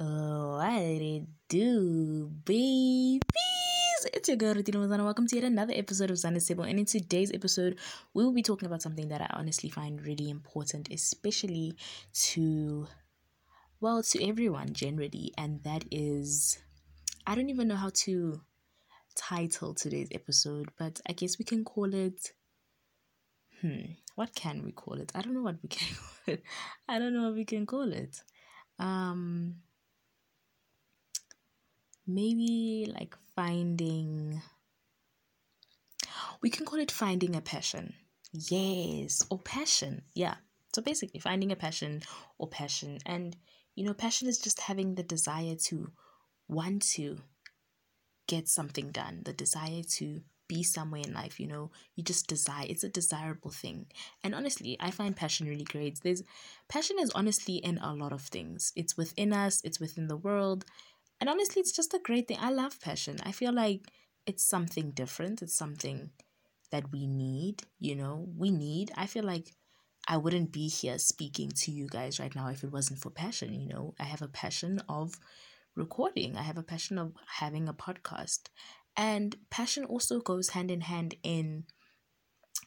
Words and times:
Oh, 0.00 0.56
what 0.56 0.72
it 0.72 1.26
do, 1.48 2.30
babies? 2.46 3.20
It's 4.14 4.26
your 4.26 4.38
girl 4.38 4.54
Rutina 4.54 4.76
Mazana. 4.76 5.04
Welcome 5.04 5.26
to 5.26 5.36
yet 5.36 5.44
another 5.44 5.74
episode 5.76 6.10
of 6.10 6.16
Zana's 6.16 6.46
Table. 6.46 6.64
And 6.64 6.78
in 6.78 6.86
today's 6.86 7.30
episode, 7.30 7.76
we 8.14 8.24
will 8.24 8.32
be 8.32 8.42
talking 8.42 8.64
about 8.66 8.80
something 8.80 9.08
that 9.08 9.20
I 9.20 9.28
honestly 9.34 9.68
find 9.68 10.00
really 10.04 10.30
important, 10.30 10.88
especially 10.90 11.76
to, 12.14 12.86
well, 13.80 14.02
to 14.02 14.26
everyone 14.26 14.72
generally, 14.72 15.30
and 15.36 15.62
that 15.64 15.84
is, 15.90 16.58
I 17.26 17.34
don't 17.34 17.50
even 17.50 17.68
know 17.68 17.76
how 17.76 17.90
to 18.04 18.40
title 19.14 19.74
today's 19.74 20.08
episode, 20.10 20.70
but 20.78 21.02
I 21.06 21.12
guess 21.12 21.38
we 21.38 21.44
can 21.44 21.64
call 21.64 21.92
it. 21.92 22.32
Hmm, 23.60 23.92
what 24.14 24.34
can 24.34 24.64
we 24.64 24.72
call 24.72 24.94
it? 24.94 25.12
I 25.14 25.20
don't 25.20 25.34
know 25.34 25.42
what 25.42 25.62
we 25.62 25.68
can 25.68 25.94
call 25.96 26.34
it. 26.34 26.42
I 26.88 26.98
don't 26.98 27.12
know 27.12 27.24
what 27.24 27.34
we 27.34 27.44
can 27.44 27.66
call 27.66 27.92
it. 27.92 28.22
Um, 28.78 29.56
maybe 32.06 32.92
like 32.94 33.16
finding 33.34 34.42
we 36.42 36.50
can 36.50 36.66
call 36.66 36.80
it 36.80 36.90
finding 36.90 37.36
a 37.36 37.40
passion. 37.40 37.94
Yes 38.32 39.24
or 39.30 39.38
passion 39.38 40.02
yeah. 40.14 40.34
So 40.74 40.82
basically 40.82 41.20
finding 41.20 41.52
a 41.52 41.56
passion 41.56 42.02
or 42.38 42.48
passion. 42.48 42.98
And 43.06 43.36
you 43.74 43.84
know 43.84 43.94
passion 43.94 44.28
is 44.28 44.38
just 44.38 44.60
having 44.60 44.94
the 44.94 45.02
desire 45.02 45.54
to 45.66 45.90
want 46.48 46.82
to 46.82 47.18
get 48.28 48.48
something 48.48 48.90
done 48.90 49.22
the 49.24 49.32
desire 49.32 49.82
to 49.82 50.20
be 50.48 50.62
somewhere 50.62 51.02
in 51.04 51.12
life 51.14 51.38
you 51.40 51.46
know. 51.46 51.70
You 51.94 52.02
just 52.04 52.26
desire 52.26 52.66
it's 52.68 52.84
a 52.84 52.88
desirable 52.88 53.50
thing. 53.50 53.86
And 54.24 54.34
honestly 54.34 54.76
i 54.80 54.90
find 54.90 55.14
passion 55.16 55.46
really 55.46 55.64
great. 55.64 56.00
There's 56.02 56.22
passion 56.68 56.96
is 57.00 57.10
honestly 57.14 57.56
in 57.56 57.78
a 57.78 57.94
lot 57.94 58.12
of 58.12 58.22
things. 58.22 58.72
It's 58.74 58.96
within 58.96 59.32
us 59.32 59.60
it's 59.64 59.78
within 59.80 60.08
the 60.08 60.16
world 60.16 60.64
and 61.22 61.28
honestly, 61.28 61.60
it's 61.60 61.70
just 61.70 61.94
a 61.94 62.00
great 62.00 62.26
thing. 62.26 62.38
I 62.40 62.50
love 62.50 62.80
passion. 62.80 63.16
I 63.22 63.30
feel 63.30 63.52
like 63.52 63.82
it's 64.26 64.44
something 64.44 64.90
different. 64.90 65.40
It's 65.40 65.54
something 65.54 66.10
that 66.72 66.90
we 66.90 67.06
need, 67.06 67.62
you 67.78 67.94
know, 67.94 68.26
we 68.36 68.50
need. 68.50 68.90
I 68.96 69.06
feel 69.06 69.22
like 69.22 69.54
I 70.08 70.16
wouldn't 70.16 70.50
be 70.50 70.66
here 70.66 70.98
speaking 70.98 71.52
to 71.58 71.70
you 71.70 71.86
guys 71.86 72.18
right 72.18 72.34
now 72.34 72.48
if 72.48 72.64
it 72.64 72.72
wasn't 72.72 72.98
for 72.98 73.10
passion, 73.10 73.54
you 73.54 73.68
know. 73.68 73.94
I 74.00 74.02
have 74.02 74.20
a 74.20 74.26
passion 74.26 74.80
of 74.88 75.14
recording. 75.76 76.36
I 76.36 76.42
have 76.42 76.58
a 76.58 76.62
passion 76.64 76.98
of 76.98 77.12
having 77.38 77.68
a 77.68 77.72
podcast. 77.72 78.48
And 78.96 79.36
passion 79.48 79.84
also 79.84 80.18
goes 80.18 80.48
hand 80.48 80.72
in 80.72 80.80
hand 80.80 81.14
in 81.22 81.66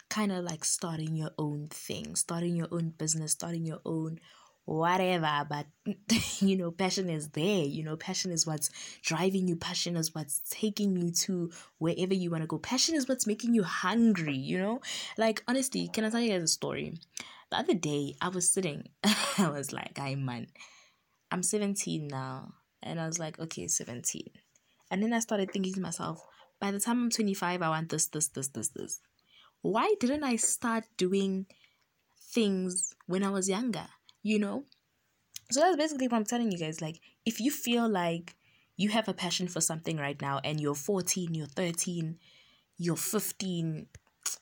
kind 0.09 0.31
of 0.31 0.45
like 0.45 0.63
starting 0.63 1.17
your 1.17 1.31
own 1.37 1.67
thing, 1.67 2.15
starting 2.15 2.55
your 2.55 2.69
own 2.71 2.93
business, 2.97 3.33
starting 3.33 3.65
your 3.65 3.81
own 3.85 4.21
whatever 4.65 5.45
but 5.47 5.67
you 6.39 6.57
know 6.57 6.71
passion 6.71 7.09
is 7.09 7.29
there. 7.29 7.63
You 7.63 7.83
know 7.83 7.95
passion 7.95 8.31
is 8.31 8.45
what's 8.45 8.69
driving 9.01 9.47
you. 9.47 9.55
Passion 9.55 9.95
is 9.95 10.13
what's 10.13 10.41
taking 10.49 10.95
you 10.97 11.11
to 11.11 11.51
wherever 11.77 12.13
you 12.13 12.31
want 12.31 12.43
to 12.43 12.47
go. 12.47 12.57
Passion 12.57 12.95
is 12.95 13.07
what's 13.07 13.27
making 13.27 13.53
you 13.53 13.63
hungry 13.63 14.35
you 14.35 14.57
know? 14.57 14.81
Like 15.17 15.43
honestly 15.47 15.87
can 15.87 16.03
i 16.03 16.09
tell 16.09 16.19
you 16.19 16.31
guys 16.31 16.43
a 16.43 16.47
story? 16.47 16.97
The 17.51 17.59
other 17.59 17.73
day 17.75 18.15
i 18.21 18.29
was 18.29 18.49
sitting 18.49 18.89
i 19.37 19.49
was 19.49 19.71
like 19.71 19.99
i 19.99 20.15
man. 20.15 20.47
I'm 21.31 21.43
17 21.43 22.07
now. 22.07 22.53
And 22.81 22.99
i 22.99 23.05
was 23.07 23.19
like 23.19 23.39
okay 23.39 23.67
17 23.67 24.29
and 24.91 25.01
then 25.01 25.13
i 25.13 25.19
started 25.19 25.51
thinking 25.51 25.73
to 25.73 25.81
myself 25.81 26.23
by 26.59 26.71
the 26.71 26.79
time 26.79 27.03
i'm 27.03 27.09
25 27.09 27.61
i 27.61 27.69
want 27.69 27.89
this 27.89 28.07
this 28.07 28.27
this 28.29 28.47
this 28.49 28.69
this. 28.69 28.99
Why 29.61 29.93
didn't 29.99 30.23
i 30.23 30.35
start 30.35 30.83
doing 30.97 31.47
things 32.19 32.95
when 33.07 33.23
i 33.23 33.29
was 33.29 33.49
younger 33.49 33.87
you 34.25 34.39
know? 34.39 34.63
So 35.51 35.59
that's 35.59 35.77
basically 35.77 36.07
what 36.07 36.17
I'm 36.17 36.25
telling 36.25 36.51
you 36.51 36.57
guys. 36.57 36.81
Like, 36.81 36.99
if 37.27 37.39
you 37.39 37.51
feel 37.51 37.87
like 37.87 38.35
you 38.75 38.89
have 38.89 39.07
a 39.07 39.13
passion 39.13 39.47
for 39.47 39.61
something 39.61 39.97
right 39.97 40.19
now 40.19 40.41
and 40.43 40.59
you're 40.59 40.73
14, 40.73 41.35
you're 41.35 41.45
13, 41.45 42.17
you're 42.77 42.95
15, 42.95 43.85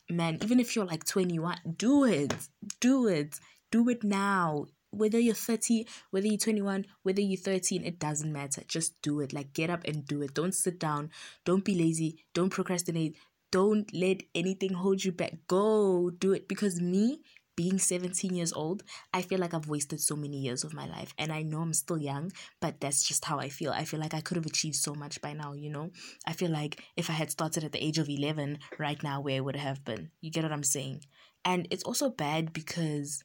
man, 0.09 0.39
even 0.41 0.61
if 0.61 0.73
you're 0.73 0.85
like 0.85 1.03
21, 1.03 1.57
do 1.75 2.05
it. 2.05 2.33
Do 2.79 3.07
it. 3.07 3.37
Do 3.71 3.89
it 3.89 4.05
now. 4.05 4.67
Whether 4.91 5.19
you're 5.19 5.35
30, 5.35 5.85
whether 6.11 6.27
you're 6.27 6.37
21, 6.37 6.85
whether 7.01 7.19
you're 7.19 7.37
13, 7.37 7.83
it 7.83 7.99
doesn't 7.99 8.31
matter. 8.31 8.61
Just 8.65 9.01
do 9.01 9.19
it. 9.19 9.33
Like, 9.33 9.51
get 9.51 9.69
up 9.69 9.83
and 9.83 10.07
do 10.07 10.21
it. 10.21 10.33
Don't 10.33 10.55
sit 10.55 10.79
down. 10.79 11.09
Don't 11.43 11.65
be 11.65 11.75
lazy. 11.75 12.23
Don't 12.33 12.51
procrastinate. 12.51 13.17
Don't 13.51 13.93
let 13.93 14.21
anything 14.33 14.73
hold 14.73 15.03
you 15.03 15.11
back. 15.11 15.33
Go 15.47 16.09
do 16.09 16.31
it. 16.31 16.47
Because 16.47 16.79
me, 16.79 17.19
being 17.55 17.77
17 17.77 18.33
years 18.33 18.51
old, 18.53 18.83
I 19.13 19.21
feel 19.21 19.39
like 19.39 19.53
I've 19.53 19.67
wasted 19.67 20.01
so 20.01 20.15
many 20.15 20.37
years 20.37 20.63
of 20.63 20.73
my 20.73 20.87
life. 20.87 21.13
And 21.17 21.31
I 21.31 21.43
know 21.43 21.61
I'm 21.61 21.73
still 21.73 21.97
young, 21.97 22.31
but 22.59 22.79
that's 22.79 23.07
just 23.07 23.25
how 23.25 23.39
I 23.39 23.49
feel. 23.49 23.71
I 23.71 23.85
feel 23.85 23.99
like 23.99 24.13
I 24.13 24.21
could 24.21 24.37
have 24.37 24.45
achieved 24.45 24.75
so 24.75 24.93
much 24.95 25.21
by 25.21 25.33
now, 25.33 25.53
you 25.53 25.69
know? 25.69 25.91
I 26.25 26.33
feel 26.33 26.51
like 26.51 26.81
if 26.97 27.09
I 27.09 27.13
had 27.13 27.29
started 27.31 27.63
at 27.63 27.71
the 27.71 27.83
age 27.83 27.97
of 27.99 28.09
11, 28.09 28.59
right 28.79 29.01
now, 29.03 29.21
where 29.21 29.43
would 29.43 29.55
I 29.55 29.59
have 29.59 29.85
been? 29.85 30.09
You 30.21 30.31
get 30.31 30.43
what 30.43 30.51
I'm 30.51 30.63
saying? 30.63 31.01
And 31.45 31.67
it's 31.69 31.83
also 31.83 32.09
bad 32.09 32.53
because 32.53 33.23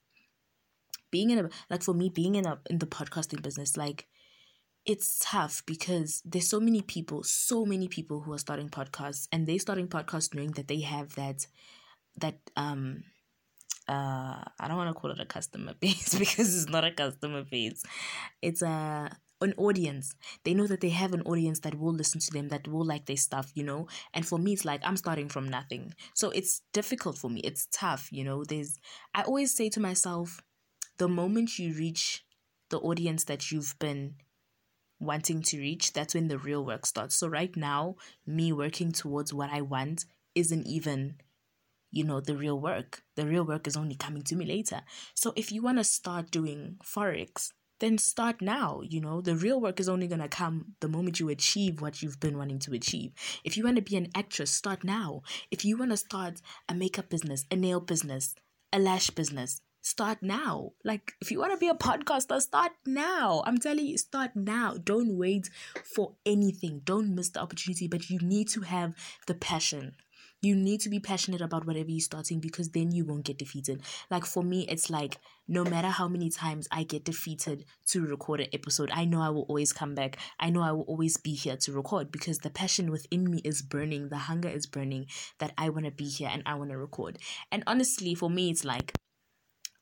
being 1.11 1.31
in 1.31 1.39
a, 1.39 1.49
like 1.71 1.83
for 1.83 1.95
me, 1.95 2.11
being 2.11 2.35
in 2.35 2.47
a, 2.47 2.59
in 2.69 2.79
the 2.79 2.87
podcasting 2.87 3.43
business, 3.43 3.77
like, 3.77 4.07
it's 4.85 5.19
tough 5.23 5.63
because 5.67 6.23
there's 6.25 6.49
so 6.49 6.61
many 6.61 6.81
people, 6.81 7.23
so 7.23 7.67
many 7.67 7.89
people 7.89 8.21
who 8.21 8.33
are 8.33 8.39
starting 8.39 8.71
podcasts 8.71 9.29
and 9.31 9.47
they 9.47 9.59
starting 9.59 9.87
podcasts 9.87 10.35
knowing 10.35 10.53
that 10.53 10.69
they 10.69 10.81
have 10.81 11.15
that, 11.15 11.47
that, 12.17 12.39
um, 12.57 13.05
uh 13.89 14.45
I 14.61 14.69
don't 14.69 14.77
want 14.77 14.95
to 14.95 15.01
call 15.01 15.11
it 15.11 15.21
a 15.21 15.27
customer 15.27 15.75
base 15.81 16.19
because 16.19 16.55
it's 16.57 16.71
not 16.71 16.85
a 16.85 16.93
customer 16.93 17.45
base. 17.45 17.83
It's 18.43 18.63
a 18.63 19.11
an 19.41 19.55
audience. 19.57 20.15
They 20.45 20.53
know 20.53 20.67
that 20.67 20.81
they 20.81 20.89
have 20.89 21.15
an 21.15 21.23
audience 21.23 21.61
that 21.61 21.79
will 21.79 21.93
listen 21.93 22.21
to 22.21 22.33
them, 22.33 22.49
that 22.49 22.67
will 22.67 22.85
like 22.85 23.07
their 23.07 23.17
stuff, 23.17 23.53
you 23.55 23.63
know. 23.63 23.87
And 24.13 24.27
for 24.27 24.37
me, 24.37 24.53
it's 24.53 24.65
like 24.65 24.81
I'm 24.85 24.97
starting 24.97 25.29
from 25.29 25.49
nothing, 25.49 25.95
so 26.15 26.31
it's 26.31 26.63
difficult 26.73 27.19
for 27.19 27.31
me. 27.31 27.41
It's 27.41 27.69
tough, 27.73 28.09
you 28.11 28.25
know. 28.25 28.45
There's 28.45 28.79
I 29.15 29.23
always 29.23 29.55
say 29.55 29.69
to 29.71 29.81
myself, 29.81 30.41
the 30.99 31.09
moment 31.09 31.59
you 31.59 31.73
reach 31.75 32.25
the 32.71 32.79
audience 32.79 33.25
that 33.25 33.51
you've 33.51 33.79
been 33.79 34.15
wanting 35.01 35.43
to 35.43 35.59
reach, 35.59 35.93
that's 35.93 36.15
when 36.15 36.29
the 36.29 36.39
real 36.39 36.65
work 36.65 36.85
starts. 36.85 37.15
So 37.15 37.29
right 37.29 37.57
now, 37.57 37.97
me 38.27 38.53
working 38.53 38.93
towards 38.93 39.33
what 39.33 39.51
I 39.51 39.63
want 39.63 40.05
isn't 40.35 40.67
even 40.67 41.15
you 41.91 42.05
know 42.05 42.21
the 42.21 42.37
real 42.37 42.59
work. 42.59 43.03
The 43.17 43.27
real 43.27 43.45
work 43.45 43.67
is 43.67 43.77
only 43.77 43.95
coming 43.95 44.23
to 44.25 44.37
me 44.37 44.47
later. 44.47 44.83
So 45.15 45.33
if 45.37 45.53
you 45.53 45.63
want 45.63 45.79
to 45.79 45.85
start 45.85 46.31
doing 46.31 46.77
forex 46.85 47.51
then 47.81 47.99
start 47.99 48.41
now 48.41 48.81
you 48.83 49.01
know? 49.01 49.21
The 49.21 49.37
real 49.37 49.61
work 49.61 49.81
is 49.81 49.89
only 49.89 50.07
going 50.07 50.21
to 50.21 50.29
come 50.29 50.75
the 50.81 50.89
moment 50.89 51.21
you 51.21 51.29
achieve 51.29 51.81
what 51.81 52.03
you've 52.03 52.21
been 52.21 52.39
wanting 52.39 52.59
to 52.61 52.75
achieve. 52.75 53.13
If 53.45 53.57
you 53.57 53.65
want 53.65 53.77
to 53.77 53.83
be 53.83 53.97
an 53.97 54.09
actress 54.15 54.51
start 54.51 54.85
now. 54.85 55.23
If 55.51 55.65
you 55.65 55.77
want 55.77 55.93
to 55.93 55.97
start 55.97 56.41
a 56.69 56.75
makeup 56.75 57.09
business 57.09 57.45
a 57.51 57.57
nail 57.57 57.81
business 57.81 58.35
a 58.73 58.79
lash 58.79 59.11
business 59.11 59.61
start 59.81 60.19
now. 60.23 60.73
Like 60.85 61.13
if 61.21 61.31
you 61.31 61.39
want 61.39 61.53
to 61.53 61.59
be 61.59 61.69
a 61.69 61.75
podcaster 61.75 62.41
start 62.41 62.73
now. 62.87 63.43
I'm 63.47 63.59
telling 63.59 63.87
you 63.87 63.99
start 63.99 64.33
now. 64.35 64.75
Don't 64.83 65.17
wait 65.17 65.49
for 65.85 66.15
anything. 66.27 66.83
Don't 66.85 67.15
miss 67.15 67.31
the 67.31 67.41
opportunity 67.41 67.89
but 67.89 68.11
you 68.11 68.19
need 68.21 68.49
to 68.51 68.63
have 68.63 68.95
the 69.27 69.35
passion 69.35 69.95
you 70.41 70.55
need 70.55 70.81
to 70.81 70.89
be 70.89 71.01
passionate 71.01 71.41
about 71.41 71.67
whatever 71.67 71.91
you're 71.91 72.01
starting 72.01 72.39
because 72.39 72.71
then 72.71 72.93
you 72.93 73.05
won't 73.05 73.25
get 73.25 73.39
defeated. 73.39 73.83
Like 74.11 74.25
for 74.25 74.43
me, 74.43 74.67
it's 74.69 74.89
like 74.89 75.19
no 75.49 75.65
matter 75.65 75.89
how 75.89 76.07
many 76.07 76.31
times 76.31 76.69
I 76.71 76.85
get 76.85 77.05
defeated 77.05 77.65
to 77.89 78.07
record 78.07 78.41
an 78.41 78.49
episode, 78.53 78.91
I 78.93 79.05
know 79.05 79.21
I 79.21 79.31
will 79.31 79.47
always 79.49 79.73
come 79.73 79.95
back. 79.95 80.19
I 80.39 80.51
know 80.51 80.63
I 80.63 80.73
will 80.73 80.83
always 80.83 81.17
be 81.17 81.35
here 81.35 81.57
to 81.57 81.73
record 81.73 82.13
because 82.13 82.39
the 82.39 82.51
passion 82.51 82.91
within 82.91 83.29
me 83.29 83.41
is 83.45 83.63
burning, 83.63 84.11
the 84.11 84.17
hunger 84.19 84.49
is 84.49 84.67
burning 84.67 85.07
that 85.39 85.53
I 85.59 85.71
want 85.71 85.87
to 85.87 85.91
be 85.91 86.09
here 86.09 86.31
and 86.33 86.43
I 86.47 86.55
want 86.55 86.71
to 86.71 86.79
record. 86.79 87.19
And 87.51 87.65
honestly, 87.67 88.15
for 88.15 88.31
me, 88.31 88.51
it's 88.51 88.65
like 88.65 88.93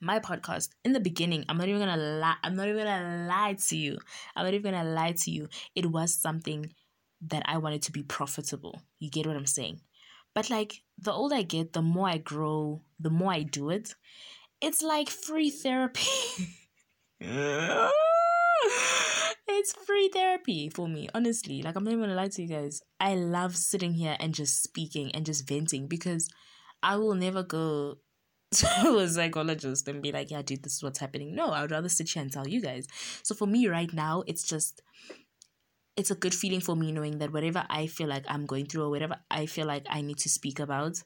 my 0.01 0.19
podcast 0.19 0.69
in 0.85 0.93
the 0.93 1.01
beginning 1.01 1.43
i'm 1.49 1.57
not 1.57 1.69
even 1.69 1.81
gonna 1.81 1.97
lie 1.97 2.35
i'm 2.45 2.55
not 2.55 2.69
even 2.69 2.85
gonna 2.85 3.27
lie 3.27 3.55
to 3.55 3.75
you 3.75 3.97
i'm 4.37 4.45
not 4.45 4.53
even 4.53 4.75
gonna 4.75 4.91
lie 4.91 5.13
to 5.13 5.31
you 5.31 5.49
it 5.75 5.87
was 5.91 6.15
something 6.15 6.71
that 7.23 7.43
i 7.47 7.57
wanted 7.57 7.81
to 7.81 7.91
be 7.91 8.03
profitable 8.03 8.83
you 8.99 9.11
get 9.11 9.27
what 9.27 9.37
i'm 9.37 9.47
saying 9.47 9.81
but 10.37 10.51
like 10.51 10.83
the 10.99 11.13
older 11.13 11.37
I 11.37 11.43
get, 11.43 11.73
the 11.73 11.81
more 11.81 12.11
I 12.11 12.19
grow, 12.19 12.83
the 13.01 13.09
more 13.09 13.33
I 13.33 13.43
do 13.43 13.71
it. 13.71 13.95
It's 14.61 14.83
like 14.83 15.09
free 15.09 15.49
therapy. 15.49 16.03
it's 19.49 19.73
free 19.87 20.11
therapy 20.13 20.69
for 20.69 20.89
me, 20.89 21.09
honestly. 21.15 21.63
Like 21.63 21.75
I'm 21.75 21.85
not 21.85 21.93
even 21.93 22.03
gonna 22.03 22.15
lie 22.15 22.29
to 22.29 22.43
you 22.43 22.49
guys. 22.49 22.83
I 23.01 23.15
love 23.15 23.57
sitting 23.57 23.95
here 23.95 24.15
and 24.21 24.35
just 24.35 24.63
speaking 24.63 25.11
and 25.13 25.25
just 25.25 25.49
venting 25.49 25.87
because 25.87 26.29
I 26.83 26.97
will 26.97 27.15
never 27.15 27.43
go 27.43 27.95
to 28.57 28.99
a 28.99 29.09
psychologist 29.09 29.89
and 29.89 30.03
be 30.03 30.13
like, 30.13 30.31
yeah, 30.31 30.43
dude, 30.43 30.63
this 30.63 30.75
is 30.75 30.83
what's 30.83 30.99
happening. 30.99 31.35
No, 31.35 31.49
I 31.49 31.63
would 31.63 31.71
rather 31.71 31.89
sit 31.89 32.11
here 32.11 32.23
and 32.23 32.31
tell 32.31 32.47
you 32.47 32.61
guys. 32.61 32.87
So 33.23 33.35
for 33.35 33.47
me 33.47 33.69
right 33.69 33.91
now, 33.91 34.23
it's 34.27 34.47
just 34.47 34.83
it's 35.97 36.11
a 36.11 36.15
good 36.15 36.35
feeling 36.35 36.61
for 36.61 36.77
me 36.77 36.93
knowing 36.93 37.19
that 37.19 37.33
whatever 37.33 37.65
I 37.71 37.87
feel 37.87 38.09
like 38.09 38.25
I'm 38.29 38.47
going 38.47 38.67
through 38.67 38.85
or 38.85 38.91
whatever 38.91 39.17
I 39.31 39.47
feel 39.47 39.67
like 39.67 39.87
I 39.89 40.03
need 40.03 40.19
to 40.19 40.29
speak 40.29 40.61
about, 40.61 41.03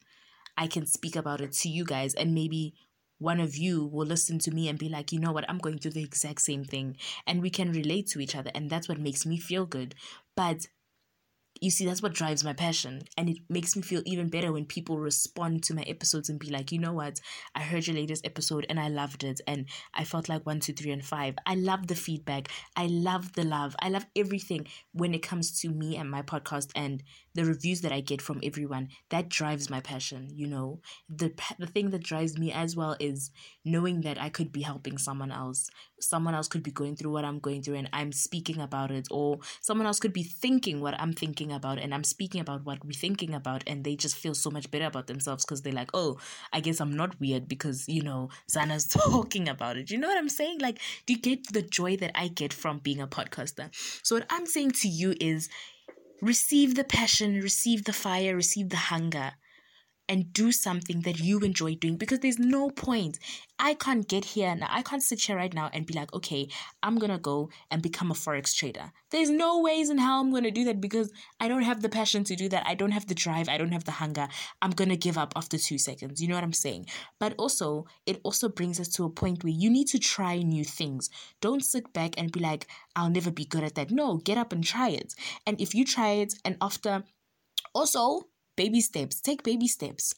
I 0.56 0.66
can 0.66 0.86
speak 0.86 1.16
about 1.16 1.40
it 1.40 1.52
to 1.52 1.68
you 1.68 1.84
guys 1.84 2.14
and 2.14 2.34
maybe 2.34 2.74
one 3.18 3.38
of 3.38 3.56
you 3.56 3.84
will 3.84 4.06
listen 4.06 4.38
to 4.40 4.50
me 4.50 4.68
and 4.68 4.78
be 4.78 4.88
like, 4.88 5.12
you 5.12 5.20
know 5.20 5.30
what, 5.30 5.48
I'm 5.48 5.58
going 5.58 5.78
through 5.78 5.92
the 5.92 6.02
exact 6.02 6.40
same 6.40 6.64
thing. 6.64 6.96
And 7.26 7.42
we 7.42 7.50
can 7.50 7.70
relate 7.70 8.06
to 8.08 8.20
each 8.20 8.34
other. 8.34 8.50
And 8.54 8.70
that's 8.70 8.88
what 8.88 8.98
makes 8.98 9.26
me 9.26 9.38
feel 9.38 9.66
good. 9.66 9.94
But 10.34 10.66
you 11.60 11.70
see, 11.70 11.84
that's 11.84 12.02
what 12.02 12.14
drives 12.14 12.42
my 12.42 12.54
passion. 12.54 13.02
And 13.18 13.28
it 13.28 13.38
makes 13.50 13.76
me 13.76 13.82
feel 13.82 14.02
even 14.06 14.28
better 14.28 14.50
when 14.50 14.64
people 14.64 14.98
respond 14.98 15.62
to 15.64 15.74
my 15.74 15.82
episodes 15.82 16.30
and 16.30 16.38
be 16.38 16.48
like, 16.48 16.72
you 16.72 16.78
know 16.78 16.94
what? 16.94 17.20
I 17.54 17.60
heard 17.60 17.86
your 17.86 17.96
latest 17.96 18.24
episode 18.26 18.64
and 18.70 18.80
I 18.80 18.88
loved 18.88 19.24
it. 19.24 19.40
And 19.46 19.66
I 19.92 20.04
felt 20.04 20.28
like 20.28 20.46
one, 20.46 20.60
two, 20.60 20.72
three, 20.72 20.90
and 20.90 21.04
five. 21.04 21.34
I 21.44 21.56
love 21.56 21.86
the 21.86 21.94
feedback. 21.94 22.48
I 22.76 22.86
love 22.86 23.34
the 23.34 23.44
love. 23.44 23.76
I 23.80 23.90
love 23.90 24.06
everything 24.16 24.66
when 24.92 25.14
it 25.14 25.22
comes 25.22 25.60
to 25.60 25.68
me 25.68 25.96
and 25.96 26.10
my 26.10 26.22
podcast 26.22 26.70
and 26.74 27.02
the 27.34 27.44
reviews 27.44 27.80
that 27.82 27.92
I 27.92 28.00
get 28.00 28.20
from 28.20 28.40
everyone. 28.42 28.88
That 29.10 29.28
drives 29.28 29.70
my 29.70 29.80
passion, 29.80 30.28
you 30.34 30.46
know? 30.46 30.80
The, 31.08 31.32
the 31.58 31.66
thing 31.66 31.90
that 31.90 32.02
drives 32.02 32.38
me 32.38 32.52
as 32.52 32.76
well 32.76 32.96
is 32.98 33.30
knowing 33.64 34.00
that 34.02 34.20
I 34.20 34.28
could 34.28 34.52
be 34.52 34.62
helping 34.62 34.98
someone 34.98 35.30
else. 35.30 35.68
Someone 36.00 36.34
else 36.34 36.48
could 36.48 36.62
be 36.62 36.70
going 36.70 36.96
through 36.96 37.12
what 37.12 37.24
I'm 37.24 37.38
going 37.38 37.62
through 37.62 37.76
and 37.76 37.88
I'm 37.92 38.12
speaking 38.12 38.60
about 38.60 38.90
it. 38.90 39.06
Or 39.10 39.38
someone 39.60 39.86
else 39.86 40.00
could 40.00 40.12
be 40.12 40.22
thinking 40.22 40.80
what 40.80 40.98
I'm 41.00 41.12
thinking 41.12 41.52
about 41.52 41.78
and 41.78 41.94
I'm 41.94 42.04
speaking 42.04 42.40
about 42.40 42.64
what 42.64 42.84
we're 42.84 42.92
thinking 42.92 43.34
about 43.34 43.62
and 43.66 43.84
they 43.84 43.96
just 43.96 44.16
feel 44.16 44.34
so 44.34 44.50
much 44.50 44.70
better 44.70 44.86
about 44.86 45.06
themselves 45.06 45.44
because 45.44 45.62
they're 45.62 45.72
like, 45.72 45.90
oh, 45.94 46.18
I 46.52 46.60
guess 46.60 46.80
I'm 46.80 46.96
not 46.96 47.20
weird 47.20 47.48
because, 47.48 47.88
you 47.88 48.02
know, 48.02 48.30
Zana's 48.50 48.86
talking 48.88 49.48
about 49.48 49.76
it. 49.76 49.90
You 49.90 49.98
know 49.98 50.08
what 50.08 50.18
I'm 50.18 50.28
saying? 50.28 50.58
Like, 50.60 50.80
do 51.06 51.12
you 51.12 51.20
get 51.20 51.52
the 51.52 51.62
joy 51.62 51.96
that 51.98 52.12
I 52.18 52.28
get 52.28 52.52
from 52.52 52.78
being 52.78 53.00
a 53.00 53.06
podcaster? 53.06 53.68
So 54.02 54.16
what 54.16 54.26
I'm 54.30 54.46
saying 54.46 54.72
to 54.82 54.88
you 54.88 55.14
is 55.20 55.48
receive 56.20 56.74
the 56.74 56.84
passion, 56.84 57.40
receive 57.40 57.84
the 57.84 57.92
fire, 57.92 58.36
receive 58.36 58.68
the 58.68 58.76
hunger 58.76 59.32
and 60.10 60.32
do 60.32 60.50
something 60.50 61.02
that 61.02 61.20
you 61.20 61.38
enjoy 61.38 61.76
doing 61.76 61.96
because 61.96 62.18
there's 62.18 62.40
no 62.40 62.68
point. 62.68 63.16
I 63.60 63.74
can't 63.74 64.08
get 64.08 64.24
here 64.24 64.56
now. 64.56 64.66
I 64.68 64.82
can't 64.82 65.04
sit 65.04 65.20
here 65.20 65.36
right 65.36 65.54
now 65.54 65.70
and 65.72 65.86
be 65.86 65.94
like, 65.94 66.12
okay, 66.12 66.48
I'm 66.82 66.98
gonna 66.98 67.18
go 67.18 67.48
and 67.70 67.80
become 67.80 68.10
a 68.10 68.14
forex 68.14 68.52
trader. 68.52 68.90
There's 69.10 69.30
no 69.30 69.60
ways 69.60 69.88
in 69.88 69.98
how 69.98 70.20
I'm 70.20 70.32
gonna 70.32 70.50
do 70.50 70.64
that 70.64 70.80
because 70.80 71.12
I 71.38 71.46
don't 71.46 71.62
have 71.62 71.80
the 71.80 71.88
passion 71.88 72.24
to 72.24 72.34
do 72.34 72.48
that. 72.48 72.66
I 72.66 72.74
don't 72.74 72.90
have 72.90 73.06
the 73.06 73.14
drive. 73.14 73.48
I 73.48 73.56
don't 73.56 73.70
have 73.70 73.84
the 73.84 73.92
hunger. 73.92 74.26
I'm 74.60 74.72
gonna 74.72 74.96
give 74.96 75.16
up 75.16 75.32
after 75.36 75.56
two 75.56 75.78
seconds. 75.78 76.20
You 76.20 76.26
know 76.26 76.34
what 76.34 76.42
I'm 76.42 76.52
saying? 76.52 76.86
But 77.20 77.34
also, 77.38 77.86
it 78.04 78.20
also 78.24 78.48
brings 78.48 78.80
us 78.80 78.88
to 78.88 79.04
a 79.04 79.10
point 79.10 79.44
where 79.44 79.52
you 79.52 79.70
need 79.70 79.86
to 79.88 80.00
try 80.00 80.38
new 80.38 80.64
things. 80.64 81.08
Don't 81.40 81.64
sit 81.64 81.92
back 81.92 82.14
and 82.18 82.32
be 82.32 82.40
like, 82.40 82.66
I'll 82.96 83.10
never 83.10 83.30
be 83.30 83.44
good 83.44 83.62
at 83.62 83.76
that. 83.76 83.92
No, 83.92 84.16
get 84.16 84.38
up 84.38 84.52
and 84.52 84.64
try 84.64 84.88
it. 84.88 85.14
And 85.46 85.60
if 85.60 85.72
you 85.72 85.84
try 85.84 86.10
it 86.22 86.34
and 86.44 86.56
after 86.60 87.04
also 87.72 88.24
baby 88.60 88.82
steps. 88.82 89.22
Take 89.22 89.42
baby 89.42 89.66
steps. 89.66 90.14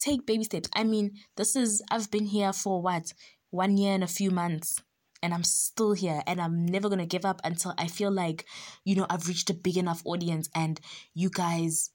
Take 0.00 0.24
baby 0.24 0.44
steps. 0.44 0.70
I 0.74 0.82
mean, 0.82 1.10
this 1.36 1.54
is, 1.54 1.82
I've 1.90 2.10
been 2.10 2.24
here 2.24 2.54
for 2.54 2.80
what? 2.80 3.12
One 3.50 3.76
year 3.76 3.92
and 3.92 4.02
a 4.02 4.06
few 4.06 4.30
months. 4.30 4.80
And 5.22 5.34
I'm 5.34 5.44
still 5.44 5.92
here 5.92 6.22
and 6.26 6.40
I'm 6.40 6.64
never 6.64 6.88
going 6.88 7.00
to 7.06 7.14
give 7.14 7.26
up 7.26 7.42
until 7.44 7.74
I 7.76 7.88
feel 7.88 8.10
like, 8.10 8.46
you 8.86 8.96
know, 8.96 9.04
I've 9.10 9.28
reached 9.28 9.50
a 9.50 9.54
big 9.66 9.76
enough 9.76 10.00
audience 10.06 10.48
and 10.54 10.80
you 11.12 11.28
guys 11.28 11.90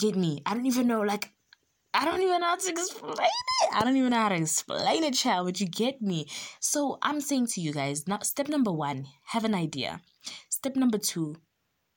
get 0.00 0.14
me. 0.14 0.42
I 0.46 0.54
don't 0.54 0.66
even 0.66 0.86
know, 0.86 1.00
like, 1.00 1.32
I 1.92 2.04
don't 2.04 2.22
even 2.22 2.40
know 2.40 2.46
how 2.46 2.56
to 2.56 2.70
explain 2.70 3.14
it. 3.64 3.68
I 3.74 3.82
don't 3.82 3.96
even 3.96 4.10
know 4.10 4.16
how 4.16 4.28
to 4.28 4.36
explain 4.36 5.02
it, 5.02 5.14
child, 5.14 5.48
but 5.48 5.60
you 5.60 5.66
get 5.66 6.00
me. 6.00 6.28
So 6.60 6.98
I'm 7.02 7.20
saying 7.20 7.48
to 7.48 7.60
you 7.60 7.72
guys, 7.72 8.06
now 8.06 8.20
step 8.22 8.48
number 8.48 8.70
one, 8.70 9.06
have 9.24 9.44
an 9.44 9.56
idea. 9.56 10.02
Step 10.50 10.76
number 10.76 10.98
two, 10.98 11.34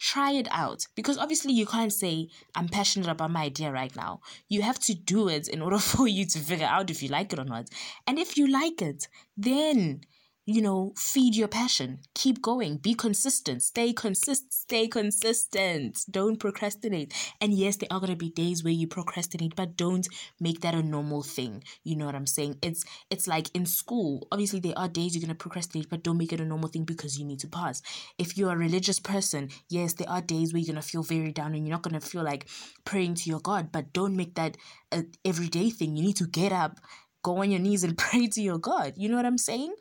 try 0.03 0.31
it 0.33 0.47
out. 0.51 0.85
Because 0.95 1.17
obviously 1.17 1.53
you 1.53 1.65
can't 1.65 1.93
say 1.93 2.27
i'm 2.55 2.67
passionate 2.67 3.09
about 3.09 3.31
my 3.31 3.43
idea 3.43 3.71
right 3.71 3.95
now. 3.95 4.19
You 4.49 4.61
have 4.61 4.79
to 4.87 4.93
do 4.93 5.29
it 5.29 5.47
in 5.47 5.61
order 5.61 5.79
for 5.91 6.07
you 6.07 6.25
to 6.27 6.39
figure 6.39 6.67
out 6.75 6.89
if 6.89 7.01
you 7.01 7.09
like 7.09 7.31
it 7.33 7.39
or 7.39 7.45
not. 7.45 7.69
And 8.05 8.19
if 8.19 8.37
you 8.37 8.47
like 8.47 8.81
it 8.81 9.07
then 9.37 10.01
you 10.45 10.61
know, 10.61 10.93
feed 10.97 11.35
your 11.35 11.47
passion. 11.47 11.99
Keep 12.15 12.41
going. 12.41 12.77
Be 12.77 12.93
consistent. 12.93 13.61
Stay 13.61 13.93
consist. 13.93 14.51
Stay 14.51 14.87
consistent. 14.87 16.03
Don't 16.11 16.37
procrastinate. 16.37 17.13
And 17.39 17.53
yes, 17.53 17.77
there 17.77 17.87
are 17.89 18.01
gonna 18.01 18.17
be 18.17 18.29
days 18.29 18.63
where 18.63 18.73
you 18.73 18.87
procrastinate, 18.87 19.55
but 19.55 19.77
don't 19.77 20.05
make 20.41 20.59
that 20.61 20.75
a 20.75 20.83
normal 20.83 21.23
thing. 21.23 21.63
You 21.83 21.95
know 21.95 22.05
what 22.05 22.15
I'm 22.15 22.27
saying? 22.27 22.57
It's 22.61 22.83
it's 23.09 23.25
like 23.25 23.49
in 23.53 23.65
school. 23.65 24.27
Obviously, 24.31 24.59
there 24.59 24.77
are 24.77 24.89
days 24.89 25.15
you're 25.15 25.21
gonna 25.21 25.35
procrastinate, 25.35 25.89
but 25.89 26.03
don't 26.03 26.17
make 26.17 26.33
it 26.33 26.41
a 26.41 26.45
normal 26.45 26.69
thing 26.69 26.83
because 26.83 27.17
you 27.17 27.25
need 27.25 27.39
to 27.39 27.47
pass. 27.47 27.81
If 28.17 28.37
you're 28.37 28.51
a 28.51 28.57
religious 28.57 28.99
person, 28.99 29.49
yes, 29.69 29.93
there 29.93 30.09
are 30.09 30.21
days 30.21 30.51
where 30.51 30.59
you're 30.59 30.73
gonna 30.73 30.81
feel 30.81 31.03
very 31.03 31.31
down 31.31 31.55
and 31.55 31.65
you're 31.65 31.75
not 31.75 31.83
gonna 31.83 32.01
feel 32.01 32.23
like 32.23 32.49
praying 32.83 33.15
to 33.15 33.29
your 33.29 33.39
God, 33.39 33.71
but 33.71 33.93
don't 33.93 34.17
make 34.17 34.35
that 34.35 34.57
a 34.91 35.05
everyday 35.23 35.69
thing. 35.69 35.95
You 35.95 36.03
need 36.03 36.17
to 36.17 36.27
get 36.27 36.51
up 36.51 36.79
go 37.23 37.37
on 37.37 37.49
your 37.49 37.59
knees 37.59 37.83
and 37.83 37.97
pray 37.97 38.27
to 38.27 38.41
your 38.41 38.59
God. 38.59 38.93
You 38.97 39.09
know 39.09 39.15
what 39.15 39.25
I'm 39.25 39.37
saying? 39.37 39.73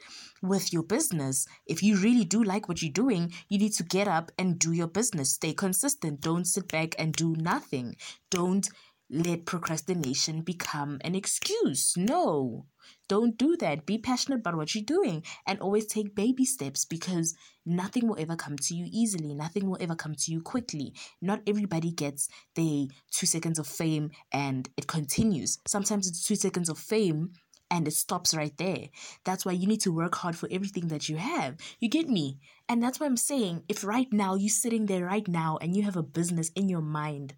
With 0.42 0.72
your 0.72 0.82
business, 0.82 1.46
if 1.66 1.84
you 1.84 1.96
really 1.96 2.24
do 2.24 2.42
like 2.42 2.68
what 2.68 2.82
you're 2.82 2.92
doing, 2.92 3.32
you 3.48 3.58
need 3.58 3.74
to 3.74 3.84
get 3.84 4.08
up 4.08 4.32
and 4.36 4.58
do 4.58 4.72
your 4.72 4.88
business. 4.88 5.34
Stay 5.34 5.52
consistent. 5.52 6.20
Don't 6.20 6.46
sit 6.46 6.66
back 6.66 6.96
and 6.98 7.12
do 7.12 7.36
nothing. 7.38 7.94
Don't 8.28 8.68
let 9.08 9.46
procrastination 9.46 10.40
become 10.40 10.98
an 11.02 11.14
excuse. 11.14 11.96
No, 11.96 12.66
don't 13.08 13.36
do 13.36 13.56
that. 13.58 13.86
Be 13.86 13.98
passionate 13.98 14.40
about 14.40 14.56
what 14.56 14.74
you're 14.74 14.82
doing 14.82 15.22
and 15.46 15.60
always 15.60 15.86
take 15.86 16.14
baby 16.14 16.44
steps 16.44 16.84
because 16.86 17.36
nothing 17.64 18.08
will 18.08 18.18
ever 18.18 18.34
come 18.34 18.56
to 18.56 18.74
you 18.74 18.88
easily. 18.90 19.34
Nothing 19.34 19.68
will 19.68 19.78
ever 19.80 19.94
come 19.94 20.14
to 20.14 20.32
you 20.32 20.40
quickly. 20.40 20.94
Not 21.20 21.42
everybody 21.46 21.92
gets 21.92 22.28
the 22.54 22.90
two 23.12 23.26
seconds 23.26 23.58
of 23.58 23.66
fame 23.66 24.10
and 24.32 24.68
it 24.76 24.86
continues. 24.86 25.58
Sometimes 25.68 26.08
it's 26.08 26.26
two 26.26 26.36
seconds 26.36 26.68
of 26.68 26.78
fame 26.78 27.32
and 27.72 27.88
it 27.88 27.94
stops 27.94 28.34
right 28.34 28.56
there. 28.58 28.88
That's 29.24 29.46
why 29.46 29.52
you 29.52 29.66
need 29.66 29.80
to 29.80 29.92
work 29.92 30.14
hard 30.16 30.36
for 30.36 30.48
everything 30.52 30.88
that 30.88 31.08
you 31.08 31.16
have. 31.16 31.56
You 31.80 31.88
get 31.88 32.06
me? 32.08 32.38
And 32.68 32.82
that's 32.82 33.00
why 33.00 33.06
I'm 33.06 33.16
saying 33.16 33.62
if 33.66 33.82
right 33.82 34.12
now 34.12 34.34
you're 34.34 34.50
sitting 34.50 34.84
there 34.86 35.06
right 35.06 35.26
now 35.26 35.58
and 35.60 35.74
you 35.74 35.82
have 35.82 35.96
a 35.96 36.02
business 36.02 36.50
in 36.54 36.68
your 36.68 36.82
mind, 36.82 37.34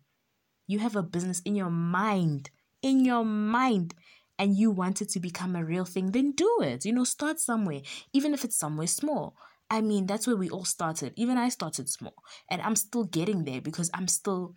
you 0.66 0.80
have 0.80 0.96
a 0.96 1.04
business 1.04 1.40
in 1.44 1.54
your 1.54 1.70
mind, 1.70 2.50
in 2.82 3.04
your 3.04 3.24
mind, 3.24 3.94
and 4.36 4.56
you 4.56 4.72
want 4.72 5.00
it 5.00 5.08
to 5.10 5.20
become 5.20 5.54
a 5.54 5.64
real 5.64 5.84
thing, 5.84 6.10
then 6.10 6.32
do 6.32 6.58
it. 6.62 6.84
You 6.84 6.92
know, 6.92 7.04
start 7.04 7.38
somewhere, 7.38 7.82
even 8.12 8.34
if 8.34 8.44
it's 8.44 8.58
somewhere 8.58 8.88
small. 8.88 9.36
I 9.70 9.80
mean, 9.82 10.06
that's 10.06 10.26
where 10.26 10.36
we 10.36 10.50
all 10.50 10.64
started. 10.64 11.12
Even 11.16 11.38
I 11.38 11.48
started 11.48 11.88
small, 11.88 12.16
and 12.50 12.60
I'm 12.60 12.76
still 12.76 13.04
getting 13.04 13.44
there 13.44 13.60
because 13.60 13.88
I'm 13.94 14.08
still 14.08 14.54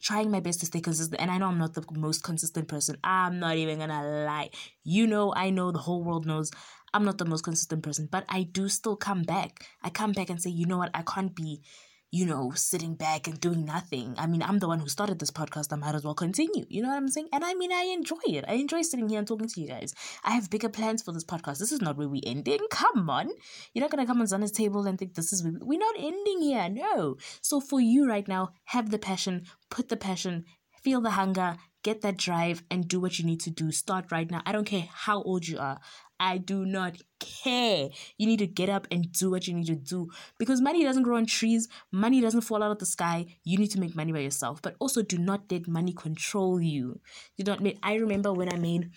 trying 0.00 0.30
my 0.30 0.40
best 0.40 0.60
to 0.60 0.66
stay 0.66 0.80
consistent. 0.80 1.20
And 1.20 1.30
I 1.30 1.38
know 1.38 1.46
I'm 1.46 1.58
not 1.58 1.74
the 1.74 1.84
most 1.92 2.22
consistent 2.22 2.68
person. 2.68 2.96
I'm 3.04 3.38
not 3.38 3.56
even 3.56 3.78
gonna 3.78 4.24
lie. 4.24 4.50
You 4.84 5.06
know, 5.06 5.32
I 5.34 5.50
know 5.50 5.72
the 5.72 5.78
whole 5.78 6.04
world 6.04 6.26
knows 6.26 6.50
I'm 6.94 7.04
not 7.04 7.18
the 7.18 7.24
most 7.24 7.42
consistent 7.44 7.82
person, 7.82 8.08
but 8.10 8.24
I 8.28 8.44
do 8.44 8.68
still 8.68 8.96
come 8.96 9.22
back. 9.22 9.66
I 9.82 9.90
come 9.90 10.12
back 10.12 10.30
and 10.30 10.40
say, 10.40 10.50
you 10.50 10.66
know 10.66 10.78
what, 10.78 10.90
I 10.94 11.02
can't 11.02 11.34
be 11.34 11.62
you 12.10 12.24
know, 12.24 12.52
sitting 12.54 12.94
back 12.94 13.26
and 13.26 13.40
doing 13.40 13.64
nothing. 13.64 14.14
I 14.16 14.26
mean, 14.26 14.42
I'm 14.42 14.58
the 14.58 14.68
one 14.68 14.78
who 14.78 14.88
started 14.88 15.18
this 15.18 15.30
podcast. 15.30 15.72
I 15.72 15.76
might 15.76 15.94
as 15.94 16.04
well 16.04 16.14
continue. 16.14 16.64
You 16.68 16.82
know 16.82 16.88
what 16.88 16.96
I'm 16.96 17.08
saying? 17.08 17.28
And 17.32 17.44
I 17.44 17.54
mean, 17.54 17.72
I 17.72 17.82
enjoy 17.92 18.16
it. 18.28 18.44
I 18.46 18.54
enjoy 18.54 18.82
sitting 18.82 19.08
here 19.08 19.18
and 19.18 19.26
talking 19.26 19.48
to 19.48 19.60
you 19.60 19.68
guys. 19.68 19.94
I 20.24 20.30
have 20.32 20.50
bigger 20.50 20.68
plans 20.68 21.02
for 21.02 21.12
this 21.12 21.24
podcast. 21.24 21.58
This 21.58 21.72
is 21.72 21.80
not 21.80 21.96
where 21.96 22.08
we 22.08 22.22
ending. 22.24 22.60
Come 22.70 23.10
on. 23.10 23.30
You're 23.74 23.82
not 23.82 23.90
going 23.90 24.04
to 24.04 24.10
come 24.10 24.20
on 24.20 24.26
Zana's 24.26 24.52
table 24.52 24.86
and 24.86 24.98
think 24.98 25.14
this 25.14 25.32
is 25.32 25.44
we're 25.44 25.78
not 25.78 25.96
ending 25.98 26.40
here. 26.42 26.68
No. 26.68 27.16
So 27.40 27.60
for 27.60 27.80
you 27.80 28.08
right 28.08 28.26
now, 28.26 28.50
have 28.66 28.90
the 28.90 28.98
passion, 28.98 29.44
put 29.70 29.88
the 29.88 29.96
passion, 29.96 30.44
feel 30.82 31.00
the 31.00 31.10
hunger, 31.10 31.56
get 31.82 32.02
that 32.02 32.16
drive, 32.16 32.62
and 32.70 32.88
do 32.88 33.00
what 33.00 33.18
you 33.18 33.24
need 33.24 33.40
to 33.40 33.50
do. 33.50 33.72
Start 33.72 34.12
right 34.12 34.30
now. 34.30 34.42
I 34.46 34.52
don't 34.52 34.64
care 34.64 34.88
how 34.90 35.22
old 35.22 35.46
you 35.46 35.58
are. 35.58 35.80
I 36.18 36.38
do 36.38 36.64
not 36.64 36.96
care. 37.20 37.88
You 38.18 38.26
need 38.26 38.38
to 38.38 38.46
get 38.46 38.68
up 38.68 38.86
and 38.90 39.12
do 39.12 39.30
what 39.30 39.46
you 39.46 39.54
need 39.54 39.66
to 39.66 39.74
do 39.74 40.10
because 40.38 40.60
money 40.60 40.82
doesn't 40.82 41.02
grow 41.02 41.16
on 41.16 41.26
trees, 41.26 41.68
money 41.92 42.20
doesn't 42.20 42.42
fall 42.42 42.62
out 42.62 42.70
of 42.70 42.78
the 42.78 42.86
sky. 42.86 43.26
You 43.44 43.58
need 43.58 43.70
to 43.72 43.80
make 43.80 43.94
money 43.94 44.12
by 44.12 44.20
yourself, 44.20 44.62
but 44.62 44.76
also 44.78 45.02
do 45.02 45.18
not 45.18 45.50
let 45.50 45.68
money 45.68 45.92
control 45.92 46.60
you. 46.60 47.00
You 47.36 47.44
Do 47.44 47.56
not. 47.56 47.74
I 47.82 47.94
remember 47.96 48.32
when 48.32 48.52
I 48.52 48.56
made 48.56 48.90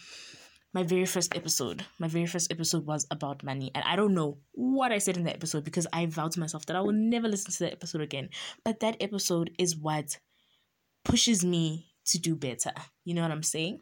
my 0.73 0.83
very 0.83 1.05
first 1.05 1.35
episode. 1.35 1.85
My 1.97 2.07
very 2.07 2.27
first 2.27 2.51
episode 2.51 2.85
was 2.85 3.07
about 3.11 3.43
money, 3.43 3.71
and 3.73 3.83
I 3.85 3.95
don't 3.95 4.13
know 4.13 4.37
what 4.51 4.91
I 4.91 4.99
said 4.99 5.17
in 5.17 5.23
that 5.23 5.35
episode 5.35 5.63
because 5.63 5.87
I 5.91 6.05
vowed 6.05 6.33
to 6.33 6.39
myself 6.39 6.65
that 6.67 6.75
I 6.75 6.81
will 6.81 6.93
never 6.93 7.27
listen 7.27 7.51
to 7.51 7.59
that 7.65 7.73
episode 7.73 8.01
again. 8.01 8.29
But 8.63 8.79
that 8.81 8.97
episode 9.01 9.51
is 9.57 9.75
what 9.75 10.17
pushes 11.03 11.43
me 11.43 11.87
to 12.05 12.19
do 12.19 12.35
better. 12.35 12.71
You 13.03 13.15
know 13.15 13.21
what 13.21 13.31
I'm 13.31 13.43
saying? 13.43 13.79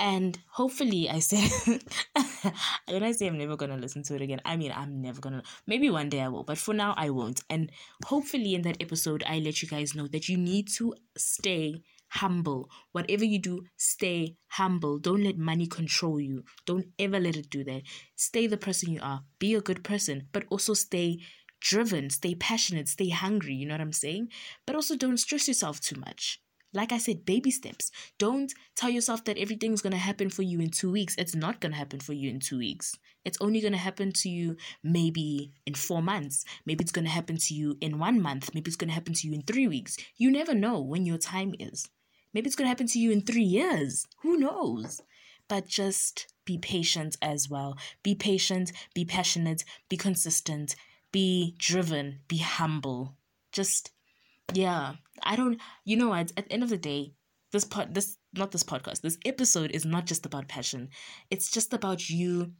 And 0.00 0.38
hopefully, 0.48 1.10
I 1.10 1.18
said, 1.18 1.50
when 2.88 3.02
I 3.02 3.12
say 3.12 3.26
I'm 3.26 3.36
never 3.36 3.54
gonna 3.54 3.76
listen 3.76 4.02
to 4.04 4.14
it 4.14 4.22
again, 4.22 4.40
I 4.46 4.56
mean 4.56 4.72
I'm 4.74 5.02
never 5.02 5.20
gonna. 5.20 5.42
Maybe 5.66 5.90
one 5.90 6.08
day 6.08 6.22
I 6.22 6.28
will, 6.28 6.42
but 6.42 6.56
for 6.56 6.72
now 6.72 6.94
I 6.96 7.10
won't. 7.10 7.42
And 7.50 7.70
hopefully, 8.06 8.54
in 8.54 8.62
that 8.62 8.80
episode, 8.80 9.22
I 9.26 9.40
let 9.40 9.60
you 9.60 9.68
guys 9.68 9.94
know 9.94 10.06
that 10.08 10.26
you 10.26 10.38
need 10.38 10.68
to 10.78 10.94
stay 11.18 11.82
humble. 12.08 12.70
Whatever 12.92 13.26
you 13.26 13.38
do, 13.38 13.66
stay 13.76 14.36
humble. 14.48 14.98
Don't 14.98 15.22
let 15.22 15.36
money 15.36 15.66
control 15.66 16.18
you. 16.18 16.44
Don't 16.64 16.86
ever 16.98 17.20
let 17.20 17.36
it 17.36 17.50
do 17.50 17.62
that. 17.64 17.82
Stay 18.16 18.46
the 18.46 18.56
person 18.56 18.94
you 18.94 19.00
are. 19.02 19.20
Be 19.38 19.54
a 19.54 19.60
good 19.60 19.84
person, 19.84 20.28
but 20.32 20.44
also 20.48 20.72
stay 20.72 21.18
driven, 21.60 22.08
stay 22.08 22.34
passionate, 22.34 22.88
stay 22.88 23.10
hungry. 23.10 23.52
You 23.52 23.66
know 23.66 23.74
what 23.74 23.82
I'm 23.82 23.92
saying? 23.92 24.28
But 24.66 24.76
also 24.76 24.96
don't 24.96 25.18
stress 25.18 25.46
yourself 25.46 25.78
too 25.78 26.00
much 26.00 26.40
like 26.72 26.92
I 26.92 26.98
said, 26.98 27.24
baby 27.24 27.50
steps. 27.50 27.90
Don't 28.18 28.52
tell 28.76 28.90
yourself 28.90 29.24
that 29.24 29.38
everything's 29.38 29.82
going 29.82 29.92
to 29.92 29.98
happen 29.98 30.30
for 30.30 30.42
you 30.42 30.60
in 30.60 30.70
two 30.70 30.90
weeks. 30.90 31.16
It's 31.18 31.34
not 31.34 31.60
going 31.60 31.72
to 31.72 31.78
happen 31.78 32.00
for 32.00 32.12
you 32.12 32.30
in 32.30 32.40
two 32.40 32.58
weeks. 32.58 32.96
It's 33.24 33.38
only 33.40 33.60
going 33.60 33.72
to 33.72 33.78
happen 33.78 34.12
to 34.12 34.28
you 34.28 34.56
maybe 34.82 35.52
in 35.66 35.74
four 35.74 36.02
months. 36.02 36.44
Maybe 36.64 36.82
it's 36.82 36.92
going 36.92 37.04
to 37.04 37.10
happen 37.10 37.36
to 37.36 37.54
you 37.54 37.76
in 37.80 37.98
one 37.98 38.20
month. 38.20 38.54
Maybe 38.54 38.68
it's 38.68 38.76
going 38.76 38.88
to 38.88 38.94
happen 38.94 39.14
to 39.14 39.28
you 39.28 39.34
in 39.34 39.42
three 39.42 39.68
weeks. 39.68 39.96
You 40.16 40.30
never 40.30 40.54
know 40.54 40.80
when 40.80 41.06
your 41.06 41.18
time 41.18 41.54
is. 41.58 41.88
Maybe 42.32 42.46
it's 42.46 42.56
going 42.56 42.66
to 42.66 42.70
happen 42.70 42.86
to 42.88 42.98
you 42.98 43.10
in 43.10 43.22
three 43.22 43.42
years. 43.42 44.06
Who 44.22 44.36
knows? 44.38 45.00
But 45.48 45.66
just 45.66 46.32
be 46.44 46.58
patient 46.58 47.16
as 47.20 47.50
well. 47.50 47.76
Be 48.04 48.14
patient, 48.14 48.72
be 48.94 49.04
passionate, 49.04 49.64
be 49.88 49.96
consistent, 49.96 50.76
be 51.10 51.56
driven, 51.58 52.20
be 52.28 52.38
humble. 52.38 53.16
Just 53.50 53.90
yeah, 54.54 54.94
I 55.22 55.36
don't. 55.36 55.60
You 55.84 55.96
know 55.96 56.08
what? 56.08 56.32
At 56.36 56.46
the 56.46 56.52
end 56.52 56.62
of 56.62 56.70
the 56.70 56.78
day, 56.78 57.14
this 57.52 57.64
part, 57.64 57.94
this 57.94 58.16
not 58.34 58.52
this 58.52 58.62
podcast, 58.62 59.00
this 59.00 59.18
episode 59.24 59.70
is 59.72 59.84
not 59.84 60.06
just 60.06 60.26
about 60.26 60.48
passion. 60.48 60.88
It's 61.30 61.50
just 61.50 61.72
about 61.72 62.08
you 62.08 62.52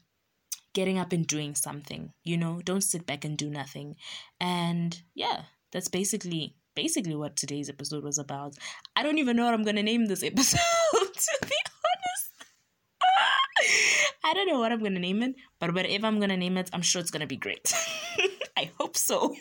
getting 0.73 0.99
up 0.99 1.13
and 1.13 1.27
doing 1.27 1.55
something. 1.55 2.13
You 2.25 2.37
know, 2.37 2.61
don't 2.65 2.83
sit 2.83 3.07
back 3.07 3.25
and 3.25 3.37
do 3.37 3.51
nothing. 3.51 3.97
And 4.41 5.01
yeah, 5.15 5.43
that's 5.73 5.89
basically 5.89 6.57
basically 6.75 7.15
what 7.15 7.37
today's 7.37 7.69
episode 7.69 8.05
was 8.05 8.19
about. 8.19 8.55
I 8.97 9.03
don't 9.03 9.19
even 9.19 9.37
know 9.37 9.45
what 9.45 9.55
I'm 9.55 9.65
gonna 9.65 9.83
name 9.83 10.07
this 10.07 10.23
episode. 10.31 10.59
to 10.59 11.39
be 11.43 11.57
honest, 11.87 12.31
I 14.25 14.35
don't 14.35 14.49
know 14.49 14.59
what 14.59 14.73
I'm 14.73 14.83
gonna 14.83 15.01
name 15.01 15.23
it, 15.23 15.35
but 15.59 15.75
whatever 15.75 16.07
I'm 16.07 16.21
gonna 16.21 16.37
name 16.37 16.57
it, 16.57 16.71
I'm 16.73 16.83
sure 16.83 17.01
it's 17.01 17.11
gonna 17.11 17.27
be 17.27 17.37
great. 17.37 17.73
I 18.57 18.71
hope 18.79 18.97
so. 18.97 19.35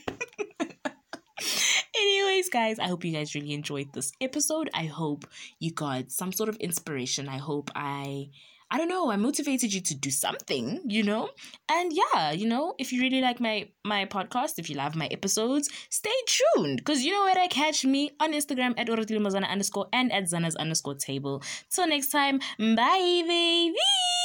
Anyways, 2.20 2.50
guys, 2.50 2.80
I 2.80 2.88
hope 2.88 3.06
you 3.06 3.14
guys 3.14 3.34
really 3.34 3.54
enjoyed 3.54 3.94
this 3.94 4.12
episode. 4.20 4.70
I 4.74 4.88
hope 4.88 5.26
you 5.60 5.72
got 5.72 6.12
some 6.12 6.34
sort 6.34 6.50
of 6.50 6.58
inspiration. 6.58 7.30
I 7.30 7.38
hope 7.38 7.72
I 7.76 8.28
I 8.70 8.78
don't 8.78 8.90
know, 8.90 9.10
I 9.10 9.16
motivated 9.16 9.74
you 9.74 9.80
to 9.80 9.96
do 9.96 10.12
something, 10.12 10.82
you 10.86 11.02
know? 11.02 11.30
And 11.72 11.94
yeah, 11.94 12.32
you 12.32 12.46
know, 12.46 12.76
if 12.78 12.92
you 12.92 13.02
really 13.02 13.22
like 13.22 13.40
my 13.40 13.70
my 13.86 14.04
podcast, 14.06 14.60
if 14.60 14.70
you 14.70 14.76
love 14.76 14.98
my 14.98 15.08
episodes, 15.08 15.70
stay 15.90 16.18
tuned. 16.28 16.80
Because 16.80 17.06
you 17.06 17.14
know 17.14 17.24
where 17.24 17.38
I 17.38 17.48
catch 17.48 17.86
me 17.86 18.12
on 18.20 18.34
Instagram 18.34 18.74
at 18.78 18.88
Orotilimazana 18.88 19.48
underscore 19.48 19.88
and 19.94 20.12
at 20.12 20.26
Zana's 20.26 20.58
underscore 20.58 20.96
table. 20.96 21.42
Till 21.72 21.88
next 21.88 22.10
time, 22.10 22.40
bye 22.60 23.24
baby. 23.26 24.19